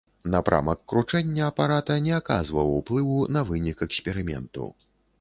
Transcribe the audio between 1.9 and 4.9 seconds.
не аказваў уплыву на вынік эксперыменту.